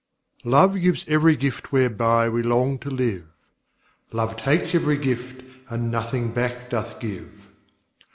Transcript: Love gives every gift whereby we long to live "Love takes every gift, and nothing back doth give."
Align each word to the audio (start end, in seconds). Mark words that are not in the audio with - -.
Love 0.45 0.81
gives 0.81 1.05
every 1.07 1.35
gift 1.35 1.71
whereby 1.71 2.27
we 2.27 2.41
long 2.41 2.79
to 2.79 2.89
live 2.89 3.25
"Love 4.11 4.35
takes 4.35 4.73
every 4.73 4.97
gift, 4.97 5.43
and 5.69 5.91
nothing 5.91 6.31
back 6.31 6.71
doth 6.71 6.99
give." 6.99 7.49